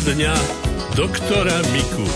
[0.00, 0.32] dňa
[0.96, 2.08] doktora Miku.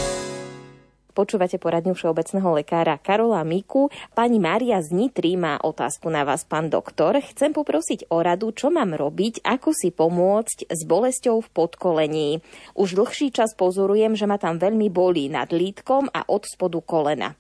[1.13, 3.93] Počúvate poradňu všeobecného lekára Karola Miku.
[4.17, 7.21] Pani Mária z Nitry má otázku na vás, pán doktor.
[7.21, 12.31] Chcem poprosiť o radu, čo mám robiť, ako si pomôcť s bolesťou v podkolení.
[12.73, 17.37] Už dlhší čas pozorujem, že ma tam veľmi bolí nad lítkom a od spodu kolena.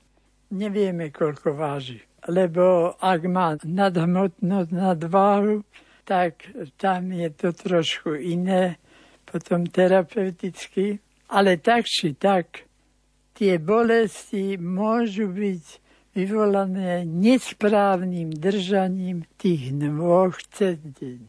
[0.52, 5.64] Nevieme, koľko váži, lebo ak má nadhmotnosť, nadváhu,
[6.04, 8.76] tak tam je to trošku iné,
[9.34, 12.70] potom terapeuticky, ale tak či tak
[13.34, 15.64] tie bolesti môžu byť
[16.14, 21.26] vyvolané nesprávnym držaním tých nôh cez deň.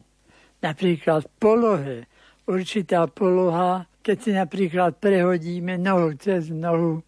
[0.62, 2.06] Napríklad polohe.
[2.46, 7.02] Určitá poloha, keď si napríklad prehodíme nohu cez nohu,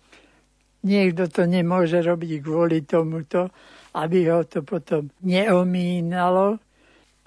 [0.82, 3.54] niekto to nemôže robiť kvôli tomuto,
[3.94, 6.58] aby ho to potom neomínalo.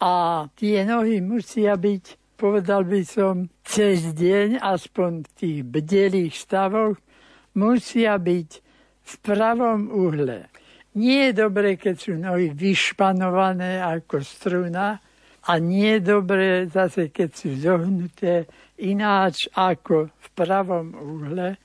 [0.04, 6.98] A tie nohy musia byť, povedal by som, cez deň, aspoň v tých bdelých stavoch,
[7.54, 8.50] musia byť
[9.06, 10.50] v pravom uhle.
[10.98, 14.98] Nie je dobre, keď sú nohy vyšpanované ako struna
[15.46, 18.50] a nie je dobre zase, keď sú zohnuté
[18.82, 21.62] ináč ako v pravom uhle.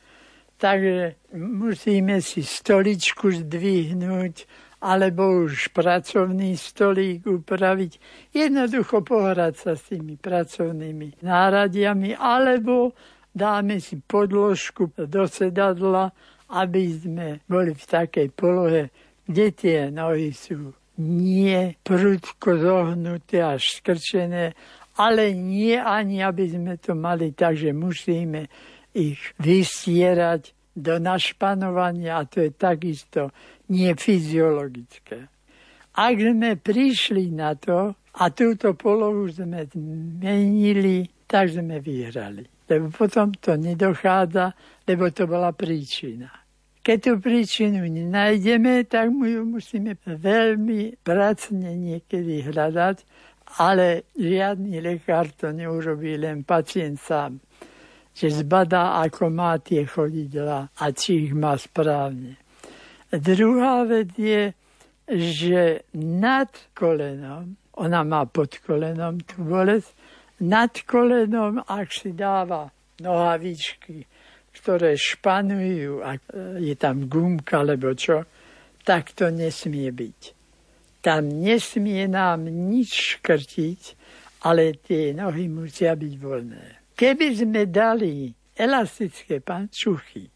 [0.61, 4.35] Takže musíme si stoličku zdvihnúť
[4.81, 7.93] alebo už pracovný stolík upraviť.
[8.33, 12.93] Jednoducho pohrať sa s tými pracovnými náradiami alebo
[13.33, 16.13] dáme si podložku do sedadla,
[16.53, 18.89] aby sme boli v takej polohe,
[19.29, 24.57] kde tie nohy sú nie prudko zohnuté až skrčené,
[24.97, 28.49] ale nie ani, aby sme to mali tak, že musíme
[28.97, 33.33] ich vystierať do našpanovania a to je takisto
[33.73, 35.33] nie fyziologické.
[35.97, 43.35] Ak sme prišli na to a túto polohu sme zmenili, tak sme vyhrali lebo potom
[43.35, 44.55] to nedochádza,
[44.87, 46.31] lebo to bola príčina.
[46.83, 52.97] Keď tú príčinu nenájdeme, tak mu ju musíme veľmi pracne niekedy hľadať,
[53.59, 57.43] ale žiadny lekár to neurobí, len pacient sám.
[58.17, 62.41] Že zbadá, ako má tie chodidla a či ich má správne.
[63.13, 64.57] Druhá vec je,
[65.07, 69.93] že nad kolenom, ona má pod kolenom tú bolesť,
[70.43, 72.73] nad kolenom, ak si dáva
[73.05, 74.05] nohavičky,
[74.57, 76.21] ktoré španujú, ak
[76.61, 78.25] je tam gumka alebo čo,
[78.85, 80.21] tak to nesmie byť.
[81.05, 83.81] Tam nesmie nám nič škrtiť,
[84.49, 86.86] ale tie nohy musia byť voľné.
[86.97, 90.33] Keby sme dali elastické pančuchy,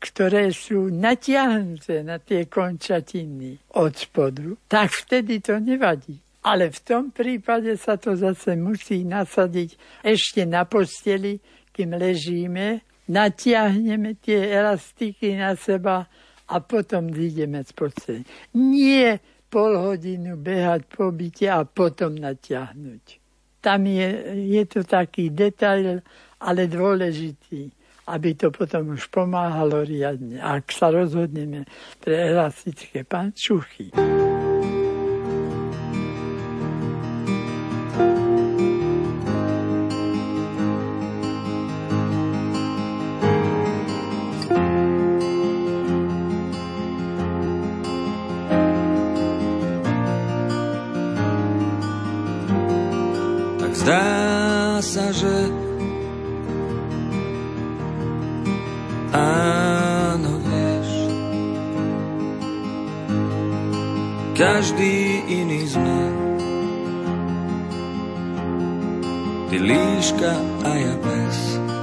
[0.00, 6.16] ktoré sú natiahnuté na tie končatiny od spodu, tak vtedy to nevadí.
[6.44, 11.40] Ale v tom prípade sa to zase musí nasadiť ešte na posteli,
[11.72, 16.08] kým ležíme, natiahneme tie elastiky na seba
[16.48, 18.22] a potom ideme z posteli.
[18.56, 19.20] Nie
[19.52, 23.23] pol hodinu behať po byte a potom natiahnuť.
[23.64, 24.08] Tam je,
[24.44, 26.04] je to taký detail,
[26.44, 27.72] ale dôležitý,
[28.12, 31.64] aby to potom už pomáhalo riadne, ak sa rozhodneme
[31.96, 33.88] pre elastické pančuchy.
[54.04, 55.48] Zdá sa, že
[59.16, 60.90] áno, vieš,
[64.36, 66.00] každý iný sme.
[69.48, 70.32] Ty líška
[70.68, 71.73] a ja bez.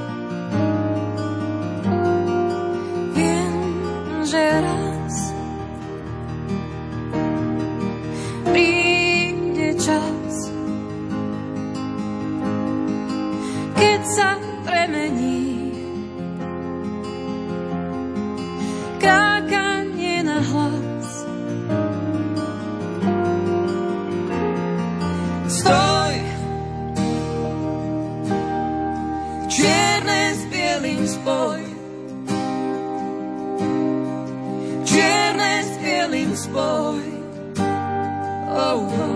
[38.97, 39.09] ho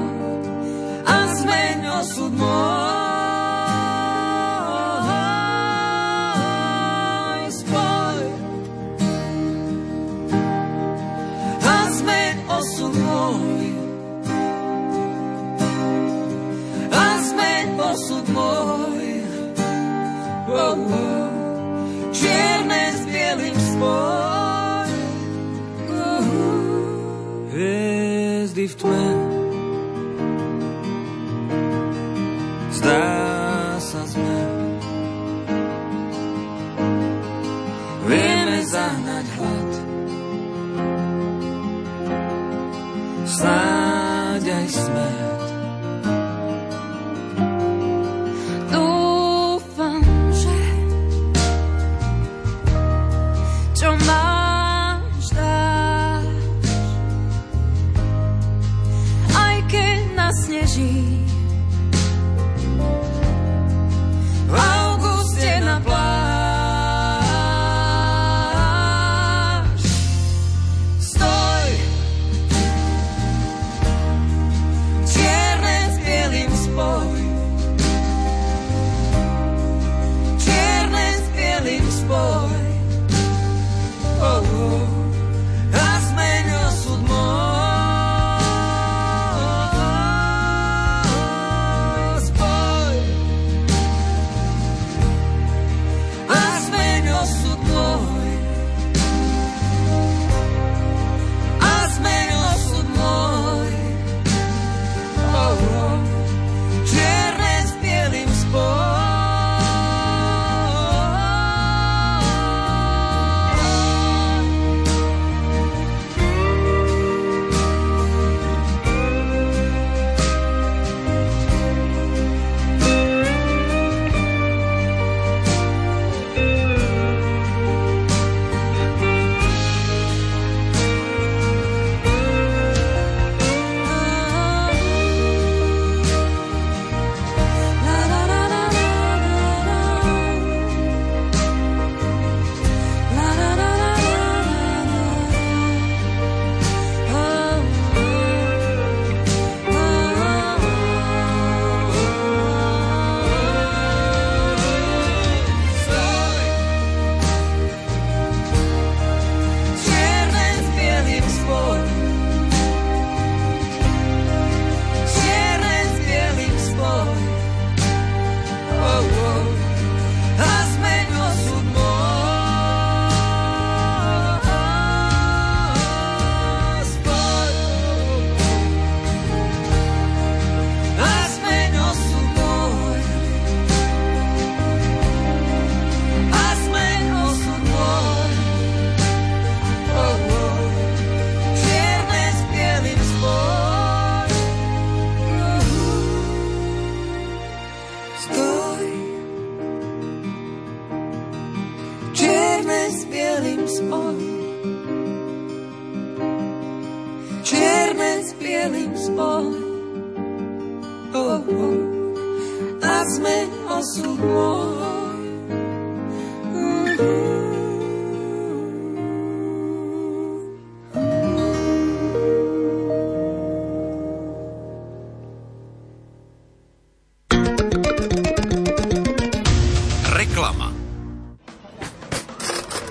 [1.06, 2.56] a zmeň osud môj.
[7.51, 8.19] Spoj
[11.62, 13.69] a zmeň osud môj.
[16.89, 19.06] A zmeň osud môj.
[20.45, 21.30] Wow, wow.
[22.16, 24.89] Čierne s bielým spoj.
[27.56, 29.15] Hviezdy v tme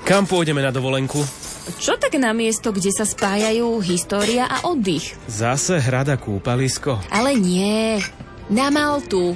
[0.04, 1.16] Kam pôjdeme na dovolenku?
[1.80, 5.16] Čo tak na miesto, kde sa spájajú história a oddych?
[5.24, 7.00] Zase hrada kúpalisko.
[7.08, 7.96] Ale nie,
[8.52, 9.32] na Maltu.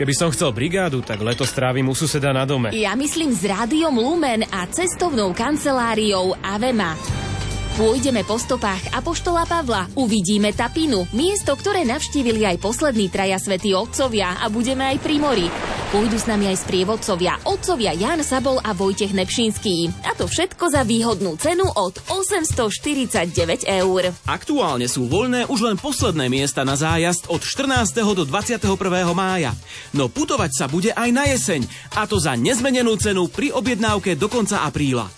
[0.00, 2.72] Keby som chcel brigádu, tak leto strávim u suseda na dome.
[2.72, 6.96] Ja myslím s rádiom Lumen a cestovnou kanceláriou Avema.
[7.76, 14.40] Pôjdeme po stopách Apoštola Pavla, uvidíme Tapinu, miesto, ktoré navštívili aj poslední traja svätí otcovia
[14.40, 15.46] a budeme aj pri mori.
[15.88, 19.88] Pôjdu s nami aj sprievodcovia, otcovia Jan Sabol a Vojtech Nepšinský.
[20.04, 24.12] A to všetko za výhodnú cenu od 849 eur.
[24.28, 28.04] Aktuálne sú voľné už len posledné miesta na zájazd od 14.
[28.04, 28.68] do 21.
[29.16, 29.56] mája.
[29.96, 31.64] No putovať sa bude aj na jeseň,
[31.96, 35.08] a to za nezmenenú cenu pri objednávke do konca apríla.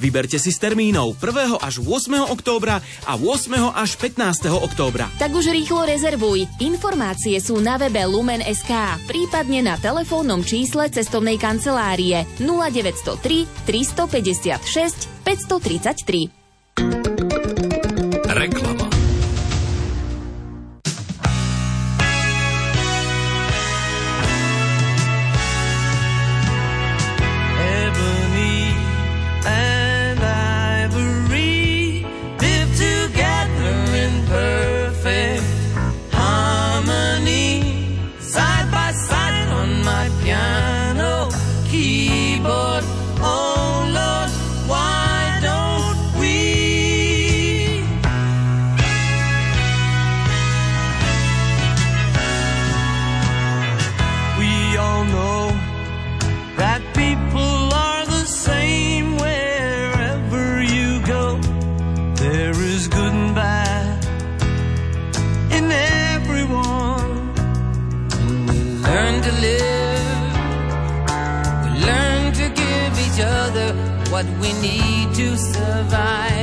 [0.00, 1.60] Vyberte si z termínov 1.
[1.60, 2.32] až 8.
[2.32, 3.76] októbra a 8.
[3.76, 4.48] až 15.
[4.48, 5.12] októbra.
[5.20, 6.48] Tak už rýchlo rezervuj.
[6.56, 8.72] Informácie sú na webe Lumen.sk,
[9.04, 9.76] prípadne na
[10.20, 16.39] telefónnom čísle cestovnej kancelárie 0903 356 533.
[62.20, 64.04] There is good and bad
[65.56, 67.32] in everyone.
[68.20, 70.32] And we learn to live,
[71.64, 73.72] we learn to give each other
[74.12, 76.39] what we need to survive.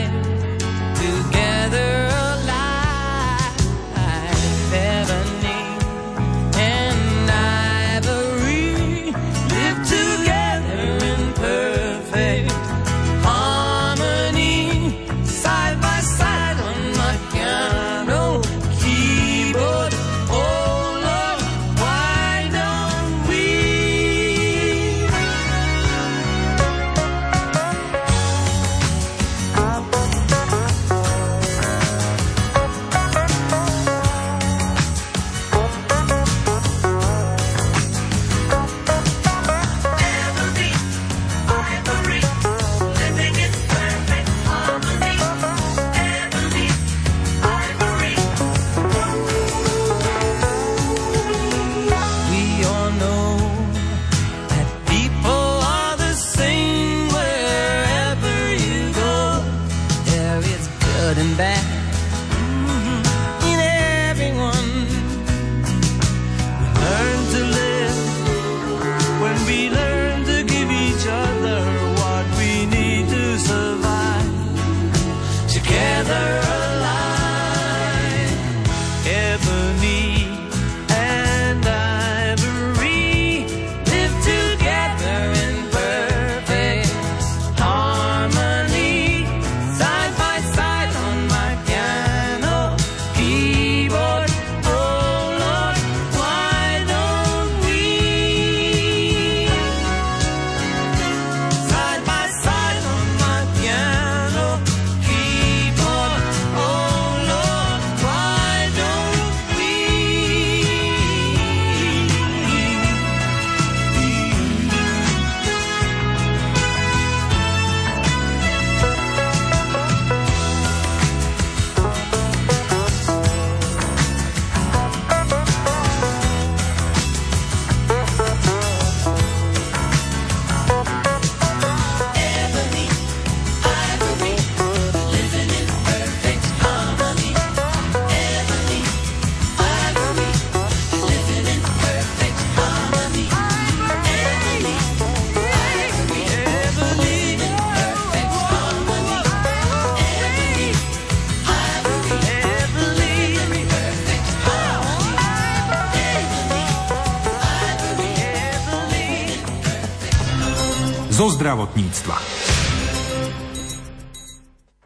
[161.17, 162.13] Zo zdravotníctva.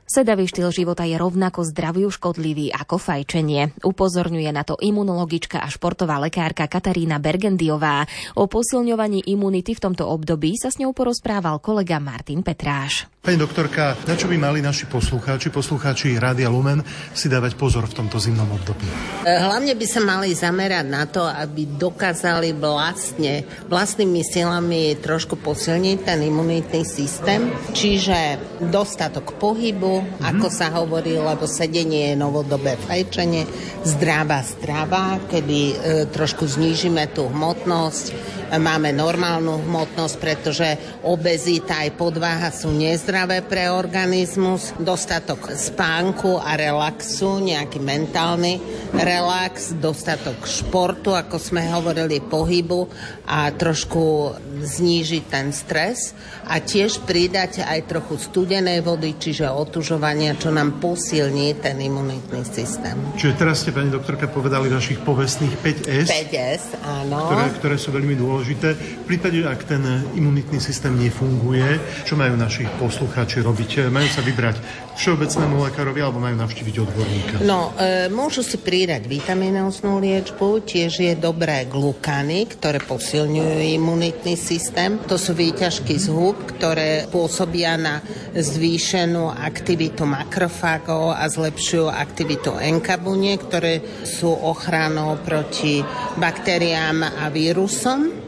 [0.08, 3.76] Sedavý štýl života je rovnako zdraviu škodlivý ako fajčenie.
[3.84, 8.08] Upozorňuje na to imunologička a športová lekárka Katarína Bergendiová.
[8.40, 13.12] O posilňovaní imunity v tomto období sa s ňou porozprával kolega Martin Petráš.
[13.22, 16.82] Pani doktorka, na čo by mali naši poslucháči, poslucháči Rádia Lumen
[17.14, 18.90] si dávať pozor v tomto zimnom období?
[19.22, 26.18] Hlavne by sa mali zamerať na to, aby dokázali vlastne vlastnými silami trošku posilniť ten
[26.26, 27.46] imunitný systém,
[27.78, 28.42] čiže
[28.74, 30.26] dostatok pohybu, mm-hmm.
[30.26, 33.46] ako sa hovorí, lebo sedenie je novodobé fajčenie,
[33.86, 35.76] zdravá strava, kedy e,
[36.10, 40.68] trošku znížime tú hmotnosť, máme normálnu hmotnosť, pretože
[41.08, 48.60] obezita aj podváha sú nezdravé pre organizmus, dostatok spánku a relaxu, nejaký mentálny
[48.92, 52.92] relax, dostatok športu, ako sme hovorili, pohybu
[53.28, 56.14] a trošku znížiť ten stres
[56.48, 62.96] a tiež pridať aj trochu studenej vody, čiže otužovania, čo nám posilní ten imunitný systém.
[63.18, 67.28] Čiže teraz ste, pani doktorka, povedali našich povestných 5S, 5S, áno.
[67.28, 68.74] ktoré, ktoré sú veľmi dôležité.
[68.78, 69.84] V prípade, ak ten
[70.16, 73.90] imunitný systém nefunguje, čo majú naši poslucháči robiť?
[73.90, 74.58] Majú sa vybrať
[74.96, 77.34] všeobecnému lekárovi alebo majú navštíviť odborníka?
[77.44, 85.02] No, e, môžu si pridať vitamínovú liečbu, tiež je dobré glukany, ktoré posilňujú imunitný systém.
[85.10, 88.00] To sú výťažky z húb, ktoré pôsobia na
[88.32, 95.84] zvýšenú aktivitu makrofágov a zlepšujú aktivitu enkabunie, ktoré sú ochranou proti
[96.22, 98.21] baktériám a vírusom.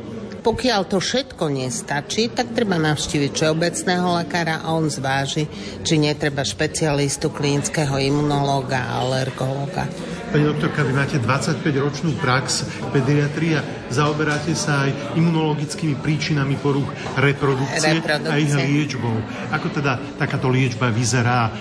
[0.44, 5.48] Pokiaľ to všetko nestačí, tak treba navštíviť všeobecného lekára a on zváži,
[5.88, 9.88] či netreba špecialistu, klinického imunológa a alergológa.
[10.36, 13.64] Pani doktorka, vy máte 25-ročnú prax pediatria.
[13.88, 18.34] Zaoberáte sa aj imunologickými príčinami poruch reprodukcie, Reprodukcie.
[18.34, 19.16] a ich liečbou.
[19.56, 21.56] Ako teda takáto liečba vyzerá?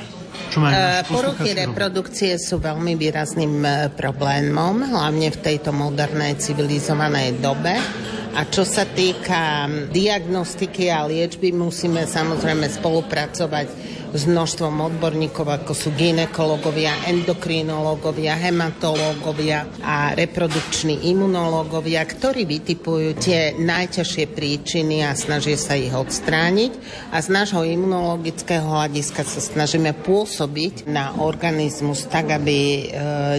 [0.51, 7.39] Čo majú E, Poruchy reprodukcie sú veľmi výrazným e, problémom, hlavne v tejto modernej civilizovanej
[7.39, 7.77] dobe.
[8.33, 13.67] A čo sa týka diagnostiky a liečby, musíme samozrejme spolupracovať
[14.13, 24.25] s množstvom odborníkov, ako sú ginekológovia, endokrinológovia, hematológovia a reprodukční imunológovia, ktorí vytipujú tie najťažšie
[24.29, 26.73] príčiny a snažia sa ich odstrániť.
[27.09, 32.83] A z nášho imunologického hľadiska sa snažíme pôsobiť na organizmus tak, aby e,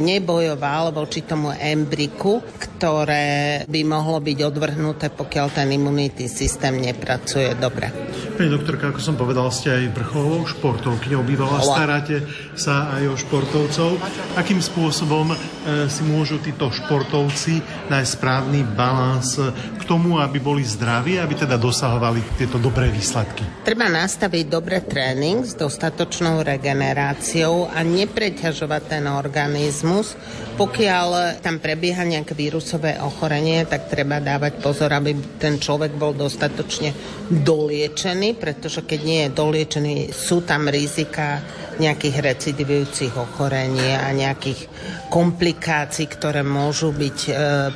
[0.01, 7.93] nebojoval voči tomu embriku, ktoré by mohlo byť odvrhnuté, pokiaľ ten imunitný systém nepracuje dobre.
[8.33, 11.75] Pani doktorka, ako som povedal, ste aj vrcholovou športovkyňou, bývala Hola.
[11.75, 12.23] staráte
[12.55, 13.99] sa aj o športovcov.
[14.39, 17.59] Akým spôsobom e, si môžu títo športovci
[17.91, 19.35] nájsť správny balans
[19.83, 23.43] tomu, aby boli zdraví, aby teda dosahovali tieto dobré výsledky?
[23.67, 30.15] Treba nastaviť dobre tréning s dostatočnou regeneráciou a nepreťažovať ten organizmus.
[30.53, 36.93] Pokiaľ tam prebieha nejaké vírusové ochorenie, tak treba dávať pozor, aby ten človek bol dostatočne
[37.31, 41.41] doliečený, pretože keď nie je doliečený, sú tam rizika
[41.73, 44.69] nejakých recidivujúcich ochorení a nejakých
[45.09, 47.31] komplikácií, ktoré môžu byť e,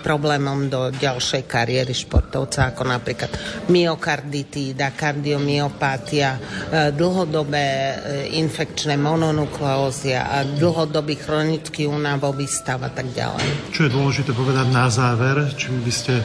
[0.05, 3.31] problémom do ďalšej kariéry športovca, ako napríklad
[3.73, 6.39] myokarditída, kardiomyopatia, e,
[6.93, 7.93] dlhodobé e,
[8.37, 13.73] infekčné mononukleózy a dlhodobý chronický únavový stav a tak ďalej.
[13.73, 16.23] Čo je dôležité povedať na záver, či by ste e,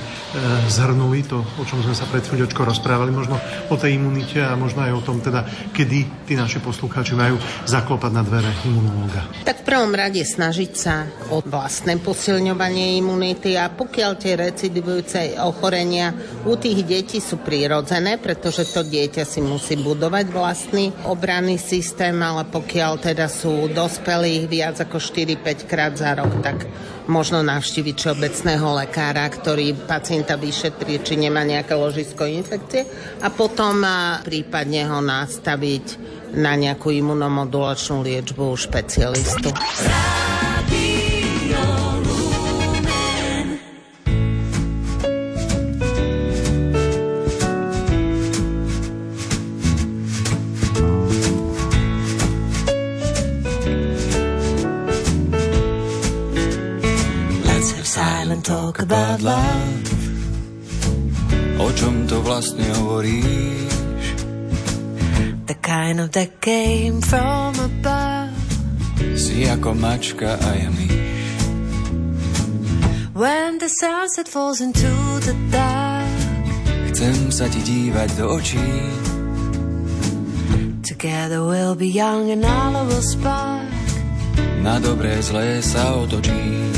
[0.69, 3.41] zhrnuli to, o čom sme sa pred chvíľočkou rozprávali, možno
[3.73, 8.11] o tej imunite a možno aj o tom, teda, kedy tí naši poslucháči majú zaklopať
[8.13, 9.23] na dvere imunológa.
[9.47, 15.62] Tak v prvom rade snažiť sa o vlastné posilňovanie imunity a pokiaľ tie recidivujúce ochorenia
[16.43, 22.43] u tých detí sú prirodzené, pretože to dieťa si musí budovať vlastný obranný systém, ale
[22.51, 26.67] pokiaľ teda sú dospelí viac ako 4-5 krát za rok, tak
[27.07, 32.87] možno navštíviť všeobecného lekára, ktorý pacienta vyšetrí, či nemá nejaké ložisko infekcie
[33.23, 33.87] a potom
[34.27, 35.87] prípadne ho nastaviť
[36.33, 39.53] na nejakú imunomodulačnú liečbu špecialistu.
[58.23, 59.83] Silent talk about love.
[61.59, 63.75] O čom to vlastne hovoríš?
[65.51, 68.31] The kind of that came from above.
[69.19, 71.35] Si ako mačka a ja myš.
[73.19, 74.95] When the sunset falls into
[75.27, 76.07] the dark.
[76.95, 78.71] Chcem sa ti dívať do očí.
[80.87, 83.67] Together we'll be young and all will spark.
[84.63, 86.72] Na dobré zlé sa otočí.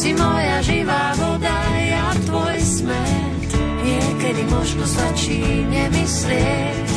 [0.00, 3.52] Si moja živá voda, ja tvoj smet.
[3.84, 6.88] Niekedy možno stačí nemyslieť.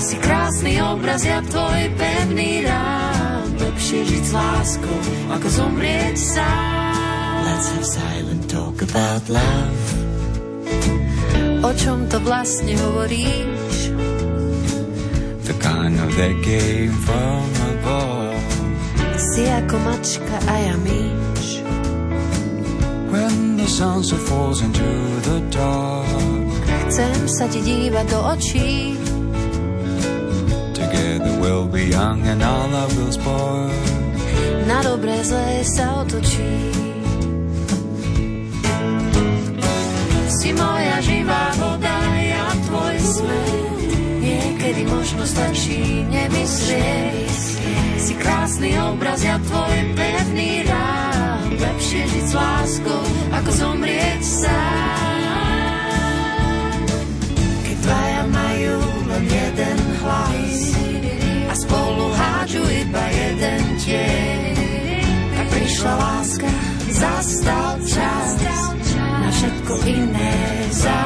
[0.00, 3.44] Si krásny obraz, ja tvoj pevný rám.
[3.60, 5.00] Lepšie žiť s láskou,
[5.36, 7.44] ako zomrieť sám.
[7.44, 9.84] Let's have silent talk about love.
[11.60, 13.92] O čom to vlastne hovoríš?
[15.44, 17.44] The kind of that came from
[17.76, 18.48] above.
[19.20, 21.09] Si ako mačka a ja myš.
[23.80, 24.84] Sunset falls into
[25.24, 26.04] the dark.
[26.92, 28.92] Chcem sa ti dívať do očí.
[30.76, 33.72] Together we'll be young and all love will spark.
[34.68, 36.76] Na dobré zlé sa otočí.
[40.28, 43.80] Si moja živá voda, ja tvoj smet.
[44.20, 47.32] Niekedy možno stačí nemyslieť.
[47.96, 50.68] Si krásny obraz, ja tvoj pevný.
[51.60, 53.04] Lepšie žiť s láskou,
[53.36, 55.20] ako zomrieť sám.
[57.68, 58.76] Keď dvaja majú
[59.12, 60.60] len jeden hlas
[61.50, 64.56] a spolu hádžu iba jeden tieň,
[65.36, 66.50] tak prišla láska,
[66.88, 68.28] zastal čas
[68.96, 70.32] na všetko iné
[70.72, 70.99] zabudnem.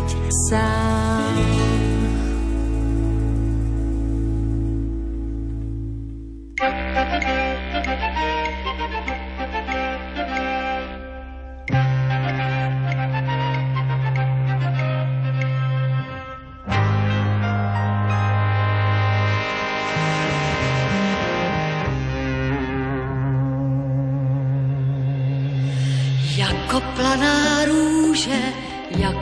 [0.00, 1.49] byť sám.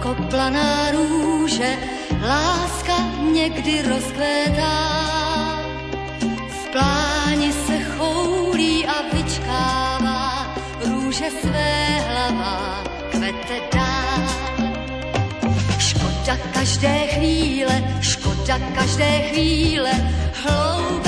[0.09, 1.77] Jako planá růže,
[2.23, 2.97] láska
[3.33, 4.75] někdy rozkvétá.
[6.49, 10.55] V pláni se choulí a vyčkává,
[10.87, 14.29] růže své hlava kvete dál.
[15.79, 19.93] Škoda každé chvíle, škoda každé chvíle,
[20.33, 21.08] hloubej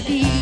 [0.00, 0.37] be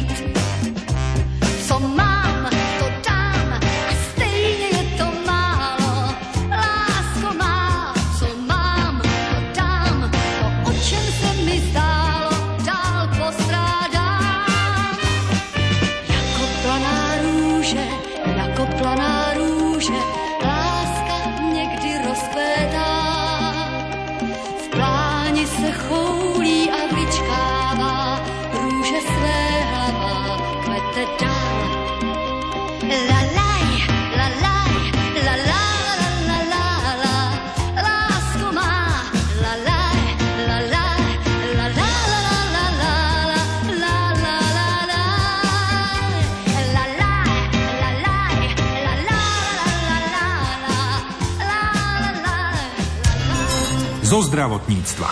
[54.07, 55.11] Zo zdravotníctva.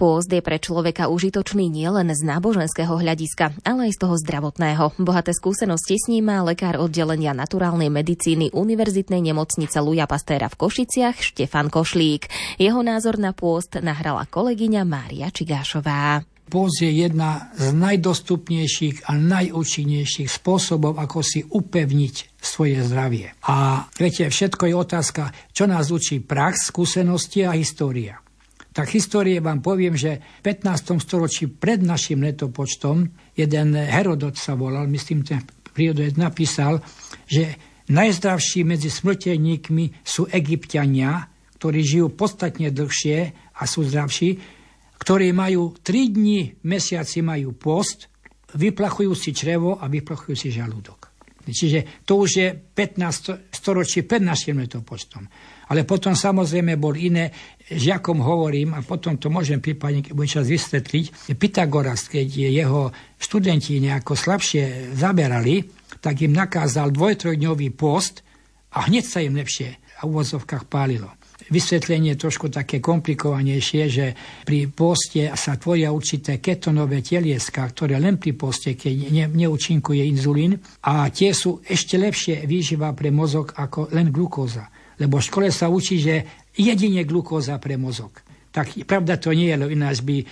[0.00, 4.96] Pôst je pre človeka užitočný nielen z náboženského hľadiska, ale aj z toho zdravotného.
[4.96, 11.20] Bohaté skúsenosti s ním má lekár oddelenia naturálnej medicíny Univerzitnej nemocnice Luja Pastéra v Košiciach
[11.20, 12.32] Štefan Košlík.
[12.56, 16.24] Jeho názor na pôst nahrala kolegyňa Mária Čigášová.
[16.50, 23.38] Pôst je jedna z najdostupnejších a najúčinnejších spôsobov, ako si upevniť svoje zdravie.
[23.46, 28.18] A viete, všetko je otázka, čo nás učí prax, skúsenosti a história.
[28.74, 30.98] Tak histórie vám poviem, že v 15.
[30.98, 33.06] storočí pred našim letopočtom
[33.38, 36.82] jeden Herodot sa volal, myslím, ten prírodec napísal,
[37.30, 37.54] že
[37.90, 43.18] najzdravší medzi smrteľníkmi sú egyptiania, ktorí žijú podstatne dlhšie
[43.58, 44.59] a sú zdravší,
[45.00, 48.12] ktorí majú 3 dní v mesiaci majú post,
[48.54, 51.10] vyplachujú si črevo a vyplachujú si žalúdok.
[51.50, 55.26] Čiže to už je 15 storočí pred našim letopočtom.
[55.70, 57.30] Ale potom samozrejme bol iné,
[57.66, 63.82] žiakom hovorím, a potom to môžem prípadne, keď bude čas vysvetliť, Pythagoras, keď jeho študenti
[63.82, 65.62] nejako slabšie zaberali,
[65.98, 68.22] tak im nakázal dvojtrojdňový post
[68.74, 69.68] a hneď sa im lepšie
[70.00, 71.19] a v úvozovkách pálilo.
[71.50, 74.06] Vysvetlenie trošku také komplikovanejšie, že
[74.46, 80.54] pri poste sa tvoria určité ketonové telieska, ktoré len pri poste, keď ne, neúčinkuje inzulín
[80.86, 84.70] a tie sú ešte lepšie výživa pre mozog ako len glukóza.
[85.02, 88.29] Lebo v škole sa učí, že jedine glukóza pre mozog.
[88.50, 90.24] Tak pravda to nie je, lebo ináč by e,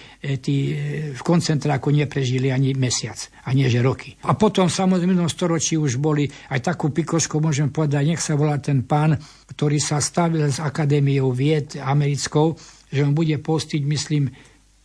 [0.42, 3.14] tí e, v koncentráku neprežili ani mesiac,
[3.46, 4.18] a nie že roky.
[4.26, 8.58] A potom samozrejme v storočí už boli, aj takú pikošku môžem povedať, nech sa volá
[8.58, 9.14] ten pán,
[9.54, 12.58] ktorý sa stavil s Akadémiou vied americkou,
[12.90, 14.26] že on bude postiť, myslím,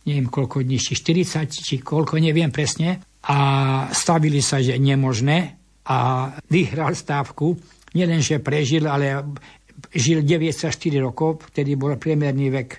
[0.06, 3.02] neviem koľko dní, či 40, či koľko, neviem presne.
[3.26, 3.38] A
[3.90, 5.58] stavili sa, že nemožné
[5.90, 7.56] a vyhral stávku.
[7.96, 9.24] Nielen, že prežil, ale
[9.90, 10.70] žil 94
[11.00, 12.70] rokov, vtedy bol priemerný vek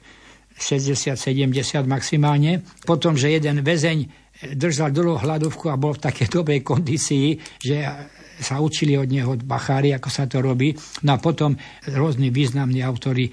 [0.55, 2.63] 60-70 maximálne.
[2.87, 7.75] Potom, že jeden väzeň držal dlho hladovku a bol v takej dobrej kondícii, že
[8.35, 10.75] sa učili od neho bachári, ako sa to robí.
[11.07, 11.55] No a potom
[11.87, 13.31] rôzni významní autory,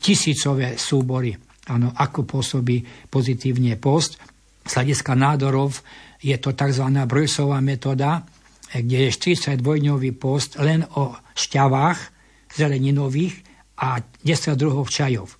[0.00, 1.36] tisícové súbory,
[1.68, 2.80] áno, ako pôsobí
[3.12, 4.16] pozitívne post.
[4.64, 5.84] Z hľadiska nádorov
[6.24, 6.86] je to tzv.
[7.04, 8.24] Brojsová metóda,
[8.72, 11.98] kde je 42-dňový post len o šťavách
[12.56, 13.34] zeleninových
[13.76, 15.39] a 10 druhov čajov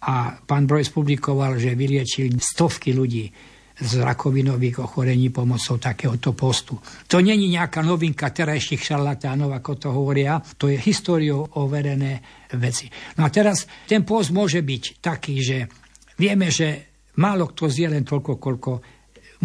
[0.00, 3.28] a pán Brojs publikoval, že vyliečil stovky ľudí
[3.80, 6.76] z rakovinových ochorení pomocou takéhoto postu.
[7.08, 12.20] To není nejaká novinka terajších šarlatánov, ako to hovoria, to je históriou overené
[12.60, 12.92] veci.
[13.16, 15.58] No a teraz ten post môže byť taký, že
[16.20, 18.72] vieme, že málo kto zje len toľko, koľko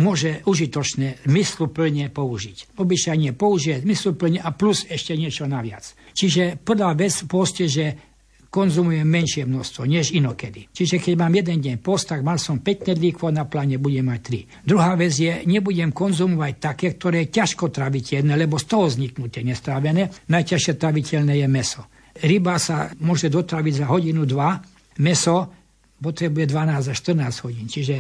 [0.04, 2.76] môže užitočne, mysluplne použiť.
[2.76, 5.96] Obyčajne použije mysluplne a plus ešte niečo naviac.
[6.12, 8.15] Čiže prvá vec poste, že
[8.56, 10.72] konzumujem menšie množstvo než inokedy.
[10.72, 14.64] Čiže keď mám jeden deň post, tak mal som 5 knedlíkov, na pláne budem mať
[14.64, 14.64] 3.
[14.64, 19.44] Druhá vec je, nebudem konzumovať také, ktoré je ťažko traviteľné, lebo z toho vzniknú tie
[19.44, 20.08] nestrávené.
[20.32, 21.84] Najťažšie traviteľné je meso.
[22.16, 24.56] Ryba sa môže dotraviť za hodinu, dva,
[25.04, 25.52] meso
[26.00, 27.68] potrebuje 12 až 14 hodín.
[27.68, 27.96] Čiže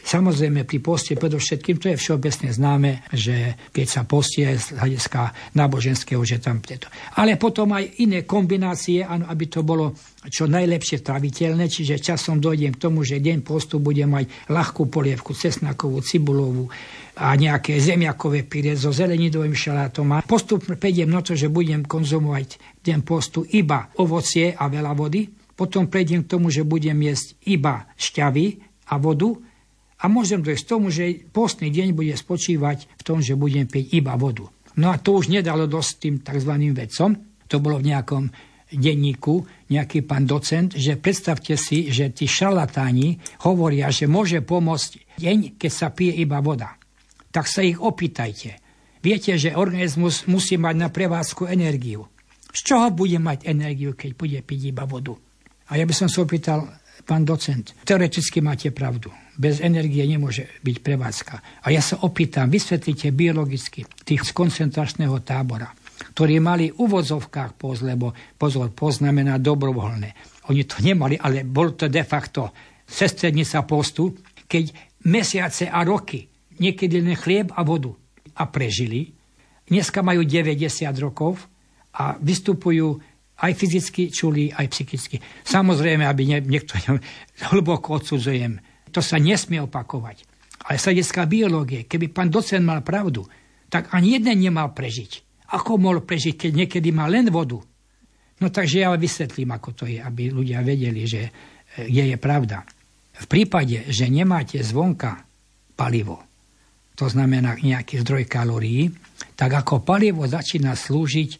[0.00, 6.22] Samozrejme pri poste predovšetkým, to je všeobecne známe, že keď sa postie z hľadiska náboženského,
[6.24, 6.88] že tam tieto.
[7.20, 9.92] Ale potom aj iné kombinácie, aby to bolo
[10.28, 15.32] čo najlepšie traviteľné, čiže časom dojdem k tomu, že deň postu bude mať ľahkú polievku,
[15.32, 16.68] cesnakovú, cibulovú
[17.20, 20.16] a nejaké zemiakové pyre so zelenidovým šalátom.
[20.16, 25.28] A postupne prejdem na to, že budem konzumovať deň postu iba ovocie a veľa vody.
[25.56, 28.46] Potom prejdem k tomu, že budem jesť iba šťavy
[28.88, 29.36] a vodu
[30.00, 34.16] a môžem dojsť tomu, že postný deň bude spočívať v tom, že budem piť iba
[34.16, 34.48] vodu.
[34.80, 36.52] No a to už nedalo dosť tým tzv.
[36.72, 37.10] vedcom.
[37.50, 38.24] To bolo v nejakom
[38.70, 45.58] denníku nejaký pán docent, že predstavte si, že tí šarlatáni hovoria, že môže pomôcť deň,
[45.58, 46.78] keď sa pije iba voda.
[47.34, 48.62] Tak sa ich opýtajte.
[49.02, 52.06] Viete, že organizmus musí mať na prevádzku energiu.
[52.50, 55.18] Z čoho bude mať energiu, keď bude piť iba vodu?
[55.70, 56.66] A ja by som sa opýtal,
[57.06, 59.10] pán docent, teoreticky máte pravdu
[59.40, 61.64] bez energie nemôže byť prevádzka.
[61.64, 65.72] A ja sa opýtam, vysvetlite biologicky tých z koncentračného tábora,
[66.12, 70.12] ktorí mali v uvozovkách poz, lebo pozor, poznamená dobrovoľné.
[70.52, 72.52] Oni to nemali, ale bol to de facto
[72.84, 74.12] sestrednica postu,
[74.44, 74.76] keď
[75.08, 76.28] mesiace a roky
[76.60, 77.96] niekedy len chlieb a vodu
[78.36, 79.08] a prežili.
[79.64, 81.40] Dneska majú 90 rokov
[81.96, 83.00] a vystupujú
[83.40, 85.16] aj fyzicky čuli, aj psychicky.
[85.48, 86.76] Samozrejme, aby niekto
[87.56, 90.26] hlboko odsudzujem to sa nesmie opakovať.
[90.66, 93.24] Ale z hľadiska biológie, keby pán docent mal pravdu,
[93.70, 95.24] tak ani jeden nemal prežiť.
[95.56, 97.58] Ako mohol prežiť, keď niekedy má len vodu?
[98.40, 101.22] No takže ja vysvetlím, ako to je, aby ľudia vedeli, že
[101.86, 102.64] je, je pravda.
[103.20, 105.22] V prípade, že nemáte zvonka
[105.76, 106.24] palivo,
[106.96, 108.92] to znamená nejaký zdroj kalórií,
[109.36, 111.30] tak ako palivo začína slúžiť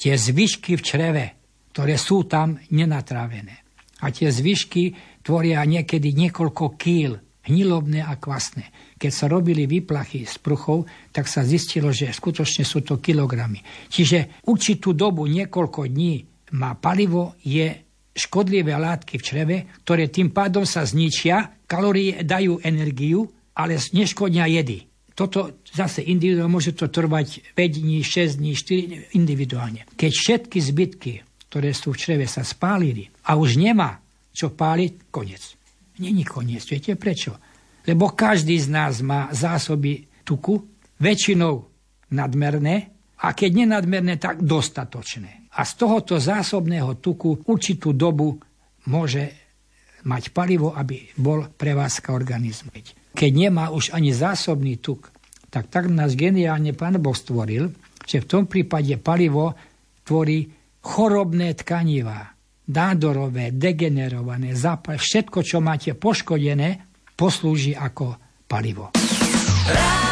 [0.00, 1.24] tie zvyšky v čreve,
[1.72, 3.60] ktoré sú tam nenatrávené.
[4.00, 7.12] A tie zvyšky tvoria niekedy niekoľko kýl,
[7.48, 8.96] hnilobné a kvasné.
[9.00, 13.64] Keď sa robili výplachy z pruchov, tak sa zistilo, že skutočne sú to kilogramy.
[13.88, 16.14] Čiže určitú dobu, niekoľko dní,
[16.54, 19.56] má palivo, je škodlivé látky v čreve,
[19.86, 24.90] ktoré tým pádom sa zničia, kalórie dajú energiu, ale neškodnia jedy.
[25.14, 29.84] Toto zase individuálne môže to trvať 5 dní, 6 dní, 4 individuálne.
[29.94, 31.12] Keď všetky zbytky,
[31.50, 33.99] ktoré sú v čreve, sa spálili a už nemá
[34.30, 35.42] čo páliť, koniec.
[36.00, 36.64] Není koniec.
[36.64, 37.36] Viete prečo?
[37.84, 40.62] Lebo každý z nás má zásoby tuku,
[41.00, 41.64] väčšinou
[42.12, 45.52] nadmerné, a keď nenadmerné, tak dostatočné.
[45.52, 48.40] A z tohoto zásobného tuku určitú dobu
[48.88, 49.36] môže
[50.08, 52.72] mať palivo, aby bol prevázka organizmu.
[53.12, 55.12] Keď nemá už ani zásobný tuk,
[55.52, 57.74] tak tak nás geniálne Pán Boh stvoril,
[58.08, 59.52] že v tom prípade palivo
[60.06, 60.48] tvorí
[60.80, 62.39] chorobné tkanivá
[62.70, 66.86] nádorové, degenerované, zápal, všetko, čo máte poškodené,
[67.18, 68.94] poslúži ako palivo.
[69.66, 70.09] Rádio